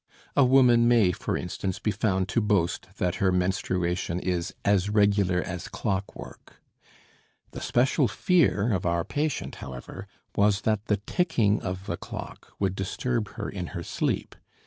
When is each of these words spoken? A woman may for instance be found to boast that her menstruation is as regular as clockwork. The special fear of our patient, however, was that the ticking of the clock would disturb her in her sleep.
A 0.35 0.43
woman 0.43 0.87
may 0.87 1.11
for 1.11 1.37
instance 1.37 1.77
be 1.77 1.91
found 1.91 2.27
to 2.29 2.41
boast 2.41 2.87
that 2.97 3.17
her 3.21 3.31
menstruation 3.31 4.19
is 4.19 4.51
as 4.65 4.89
regular 4.89 5.43
as 5.43 5.67
clockwork. 5.67 6.59
The 7.51 7.61
special 7.61 8.07
fear 8.07 8.73
of 8.73 8.83
our 8.83 9.05
patient, 9.05 9.57
however, 9.57 10.07
was 10.35 10.61
that 10.61 10.85
the 10.85 10.97
ticking 10.97 11.61
of 11.61 11.85
the 11.85 11.97
clock 11.97 12.51
would 12.57 12.73
disturb 12.73 13.27
her 13.35 13.47
in 13.47 13.67
her 13.77 13.83
sleep. 13.83 14.35